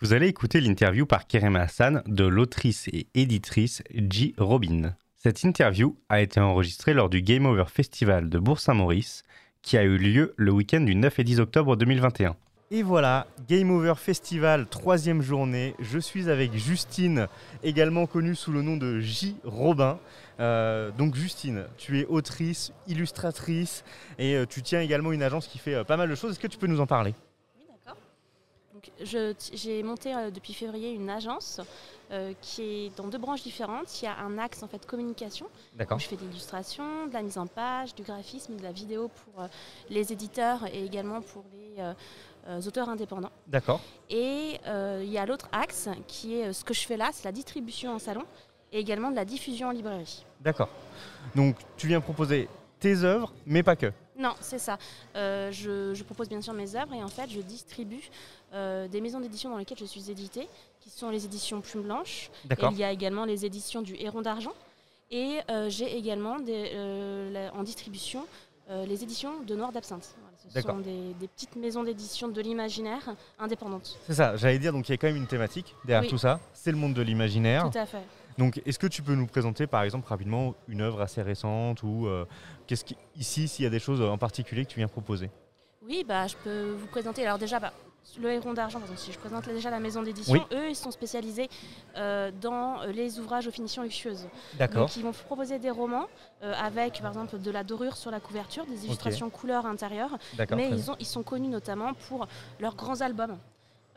[0.00, 4.34] Vous allez écouter l'interview par Kerem Hassan de l'autrice et éditrice J.
[4.36, 4.94] Robin.
[5.16, 9.22] Cette interview a été enregistrée lors du Game Over Festival de Bourg-Saint-Maurice
[9.62, 12.36] qui a eu lieu le week-end du 9 et 10 octobre 2021.
[12.72, 15.76] Et voilà, Game Over Festival, troisième journée.
[15.78, 17.28] Je suis avec Justine,
[17.62, 19.36] également connue sous le nom de J.
[19.44, 20.00] Robin.
[20.40, 23.84] Euh, donc Justine, tu es autrice, illustratrice
[24.18, 26.32] et euh, tu tiens également une agence qui fait euh, pas mal de choses.
[26.32, 27.14] Est-ce que tu peux nous en parler?
[27.56, 27.96] Oui, d'accord.
[29.52, 31.60] J'ai monté depuis février une agence
[32.40, 34.02] qui est dans deux branches différentes.
[34.02, 35.46] Il y a un axe en fait communication.
[35.76, 36.00] D'accord.
[36.00, 39.46] Je fais de l'illustration, de la mise en page, du graphisme, de la vidéo pour
[39.88, 41.65] les éditeurs et également pour les
[42.66, 43.30] auteurs indépendants.
[43.46, 43.80] D'accord.
[44.10, 47.32] Et il y a l'autre axe qui est ce que je fais là, c'est la
[47.32, 48.22] distribution en salon
[48.72, 50.24] et également de la diffusion en librairie.
[50.40, 50.68] D'accord.
[51.34, 52.48] Donc tu viens proposer
[52.80, 53.92] tes œuvres, mais pas que.
[54.18, 54.78] Non, c'est ça.
[55.14, 58.10] Euh, je, propose bien sûr mes œuvres et en fait je distribue
[58.54, 60.48] euh, des maisons d'édition dans lesquelles je suis éditée,
[60.80, 62.30] qui sont les éditions Plume Blanche.
[62.44, 62.70] D'accord.
[62.72, 64.54] Il y a également les éditions du Héron d'Argent.
[65.10, 68.26] Et euh, j'ai également en distribution
[68.68, 70.16] les éditions de Noir d'Absinthe.
[70.48, 73.98] ce sont des, petites maisons d'édition de l'imaginaire indépendantes.
[74.06, 76.40] C'est ça, j'allais dire, donc il y a quand même une thématique derrière tout ça.
[76.52, 77.70] C'est le monde de l'imaginaire.
[77.70, 78.02] Tout à fait.
[78.38, 82.06] Donc, est-ce que tu peux nous présenter, par exemple, rapidement une œuvre assez récente ou
[82.06, 82.26] euh,
[82.66, 85.30] qu'est-ce qui, ici, s'il y a des choses en particulier que tu viens proposer?
[85.82, 87.24] Oui, bah, je peux vous présenter.
[87.24, 87.72] Alors déjà, bah,
[88.18, 90.90] le Héron d'Argent, par exemple, si je présente déjà la maison d'édition, eux, ils sont
[90.90, 91.48] spécialisés
[91.96, 94.28] euh, dans les ouvrages aux finitions luxueuses.
[94.54, 94.82] D'accord.
[94.82, 96.06] Donc, ils vont proposer des romans
[96.42, 100.16] euh, avec, par exemple, de la dorure sur la couverture, des illustrations couleurs intérieures.
[100.54, 102.26] Mais ils, ont, ils sont connus notamment pour
[102.60, 103.38] leurs grands albums.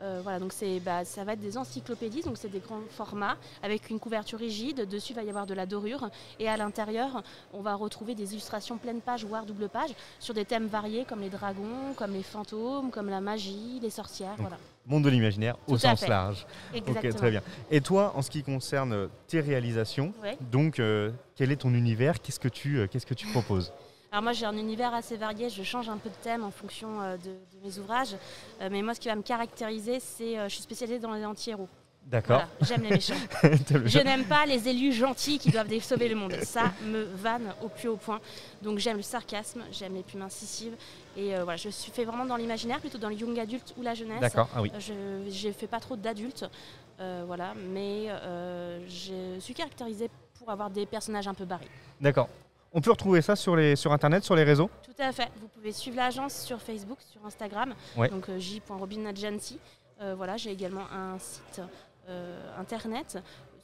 [0.02, 0.52] Euh, voilà, donc
[0.84, 4.88] bah, ça va être des encyclopédies, donc c'est des grands formats avec une couverture rigide.
[4.88, 6.08] Dessus, il va y avoir de la dorure.
[6.38, 10.44] Et à l'intérieur, on va retrouver des illustrations pleine page, voire double page, sur des
[10.44, 14.36] thèmes variés comme les dragons, comme les fantômes, comme la magie, les sorcières.
[14.38, 14.58] voilà.
[14.86, 16.46] Monde de l'imaginaire au sens large.
[16.74, 17.14] Exactement.
[17.14, 17.42] très bien.
[17.70, 20.14] Et toi, en ce qui concerne tes réalisations,
[20.50, 22.20] donc euh, quel est ton univers?
[22.20, 23.72] Qu'est-ce que tu, euh, qu'est-ce que tu proposes?
[24.12, 27.00] Alors moi j'ai un univers assez varié, je change un peu de thème en fonction
[27.00, 27.30] euh, de,
[27.62, 28.16] mes ouvrages.
[28.60, 31.24] Euh, mais moi ce qui va me caractériser, c'est euh, je suis spécialisée dans les
[31.24, 31.68] anti-héros.
[32.06, 32.42] D'accord.
[32.62, 33.14] j'aime les méchants.
[33.84, 36.34] je n'aime pas les élus gentils qui doivent sauver le monde.
[36.42, 38.20] Ça me vanne au plus haut point.
[38.62, 40.74] Donc j'aime le sarcasme, j'aime les plumes incisives.
[41.16, 43.94] Et voilà, je suis fait vraiment dans l'imaginaire, plutôt dans le young adulte ou la
[43.94, 44.20] jeunesse.
[44.20, 44.72] D'accord, ah oui.
[44.78, 46.46] je ne fais pas trop d'adultes.
[46.98, 48.08] voilà, mais
[48.88, 51.68] je suis caractérisée pour avoir des personnages un peu barrés.
[52.00, 52.28] D'accord.
[52.72, 54.70] On peut retrouver ça sur, les, sur Internet, sur les réseaux?
[54.84, 55.28] Tout à fait.
[55.40, 59.58] Vous pouvez suivre l'agence sur Facebook, sur Instagram, donc euh, j.robinadjansi.
[60.00, 61.60] Euh, voilà, j'ai également un site
[62.08, 63.18] euh, internet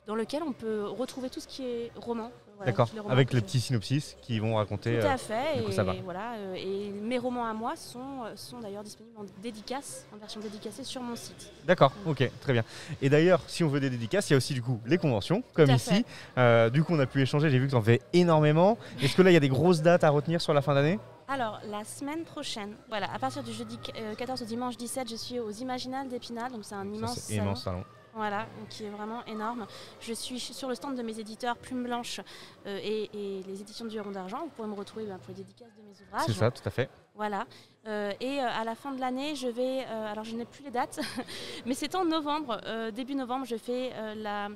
[0.06, 2.30] dans lequel on peut retrouver tout ce qui est roman.
[2.64, 4.98] D'accord, avec les petits synopsis qui vont raconter.
[4.98, 8.82] Tout à fait, et, voilà, euh, et mes romans à moi sont, euh, sont d'ailleurs
[8.82, 11.52] disponibles en dédicace, en version dédicacée sur mon site.
[11.66, 12.64] D'accord, ok, très bien.
[13.02, 15.42] Et d'ailleurs, si on veut des dédicaces, il y a aussi du coup les conventions,
[15.52, 16.06] comme ici.
[16.38, 18.78] Euh, du coup, on a pu échanger, j'ai vu que tu en fais énormément.
[19.02, 20.98] Est-ce que là, il y a des grosses dates à retenir sur la fin d'année?
[21.28, 23.78] Alors, la semaine prochaine, voilà, à partir du jeudi
[24.16, 27.84] 14 au dimanche 17, je suis aux Imaginales d'Épinal, donc c'est un immense salon.
[28.16, 29.66] Voilà, qui est vraiment énorme.
[30.00, 32.22] Je suis sur le stand de mes éditeurs Plume Blanche
[32.66, 33.10] euh, et,
[33.46, 34.38] les éditions du Héron d'Argent.
[34.44, 36.24] Vous pouvez me retrouver ben, pour les dédicaces de mes ouvrages.
[36.26, 36.88] C'est ça, tout à fait.
[37.14, 37.44] Voilà.
[37.86, 39.84] Euh, et euh, à la fin de l'année, je vais.
[39.84, 40.98] alors, je n'ai plus les dates,
[41.66, 42.58] mais c'est en novembre.
[42.92, 44.48] début novembre, je fais la.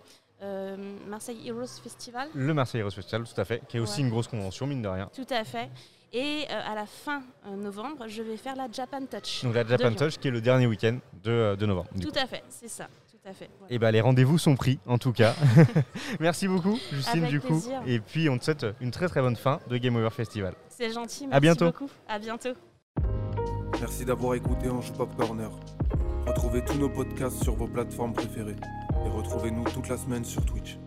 [1.06, 2.30] Marseille Heroes Festival.
[2.34, 4.88] Le Marseille Heroes Festival, tout à fait, qui est aussi une grosse convention, mine de
[4.88, 5.10] rien.
[5.14, 5.68] Tout à fait.
[6.14, 9.44] Et à la fin novembre, je vais faire la Japan Touch.
[9.44, 11.90] Donc la Japan Touch, qui est le dernier week-end de, de novembre.
[12.00, 12.88] Tout à fait, c'est ça.
[13.26, 15.34] Et eh ben les rendez-vous sont pris en tout cas.
[16.20, 17.62] Merci beaucoup Justine du coup.
[17.86, 20.54] Et puis on te souhaite une très très bonne fin de Game Over Festival.
[20.68, 21.66] C'est gentil, merci à bientôt.
[21.66, 21.90] beaucoup.
[22.08, 22.54] À bientôt.
[23.80, 25.50] Merci d'avoir écouté Ange Pop Corner.
[26.26, 28.56] Retrouvez tous nos podcasts sur vos plateformes préférées
[29.04, 30.78] et retrouvez-nous toute la semaine sur Twitch.